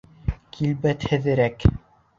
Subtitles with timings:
[0.57, 1.73] Килбәтһеҙерәк.